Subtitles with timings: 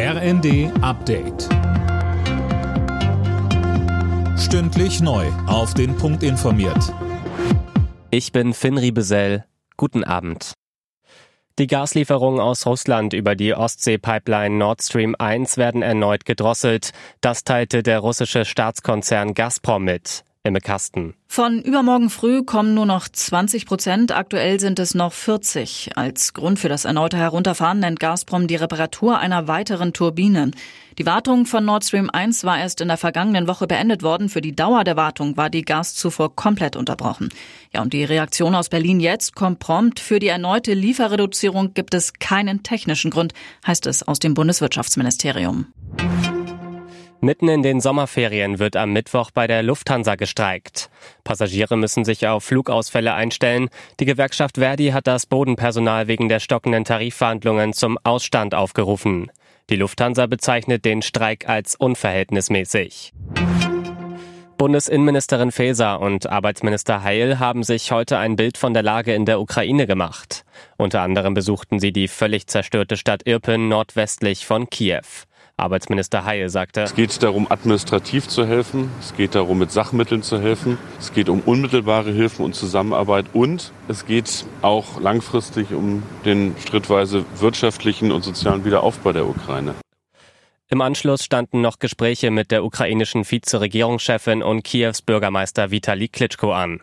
[0.00, 1.48] RND Update.
[4.38, 5.26] Stündlich neu.
[5.48, 6.94] Auf den Punkt informiert.
[8.12, 9.44] Ich bin Finn Riebesell.
[9.76, 10.52] Guten Abend.
[11.58, 16.92] Die Gaslieferungen aus Russland über die Ostsee-Pipeline Nord Stream 1 werden erneut gedrosselt.
[17.20, 20.22] Das teilte der russische Staatskonzern Gazprom mit.
[20.48, 21.14] Imme Kasten.
[21.28, 25.90] Von übermorgen früh kommen nur noch 20 Prozent, aktuell sind es noch 40.
[25.94, 30.50] Als Grund für das erneute Herunterfahren nennt Gazprom die Reparatur einer weiteren Turbine.
[30.98, 34.28] Die Wartung von Nord Stream 1 war erst in der vergangenen Woche beendet worden.
[34.28, 37.28] Für die Dauer der Wartung war die Gaszufuhr komplett unterbrochen.
[37.72, 40.00] Ja, und die Reaktion aus Berlin jetzt kommt prompt.
[40.00, 43.32] Für die erneute Lieferreduzierung gibt es keinen technischen Grund,
[43.64, 45.66] heißt es aus dem Bundeswirtschaftsministerium.
[47.20, 50.88] Mitten in den Sommerferien wird am Mittwoch bei der Lufthansa gestreikt.
[51.24, 53.70] Passagiere müssen sich auf Flugausfälle einstellen.
[53.98, 59.32] Die Gewerkschaft Verdi hat das Bodenpersonal wegen der stockenden Tarifverhandlungen zum Ausstand aufgerufen.
[59.68, 63.12] Die Lufthansa bezeichnet den Streik als unverhältnismäßig.
[64.56, 69.40] Bundesinnenministerin Faeser und Arbeitsminister Heil haben sich heute ein Bild von der Lage in der
[69.40, 70.44] Ukraine gemacht.
[70.76, 75.26] Unter anderem besuchten sie die völlig zerstörte Stadt Irpin nordwestlich von Kiew.
[75.58, 78.90] Arbeitsminister Heil sagte, es geht darum, administrativ zu helfen.
[79.00, 80.78] Es geht darum, mit Sachmitteln zu helfen.
[81.00, 83.26] Es geht um unmittelbare Hilfen und Zusammenarbeit.
[83.32, 89.74] Und es geht auch langfristig um den schrittweise wirtschaftlichen und sozialen Wiederaufbau der Ukraine.
[90.68, 96.80] Im Anschluss standen noch Gespräche mit der ukrainischen Vizeregierungschefin und Kiews Bürgermeister Vitali Klitschko an.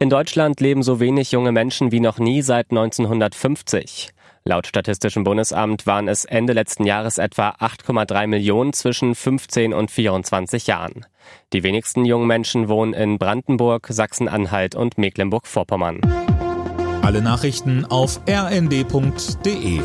[0.00, 4.12] In Deutschland leben so wenig junge Menschen wie noch nie seit 1950.
[4.44, 10.66] Laut Statistischem Bundesamt waren es Ende letzten Jahres etwa 8,3 Millionen zwischen 15 und 24
[10.66, 11.06] Jahren.
[11.52, 16.00] Die wenigsten jungen Menschen wohnen in Brandenburg, Sachsen-Anhalt und Mecklenburg-Vorpommern.
[17.02, 19.80] Alle Nachrichten auf rnd.de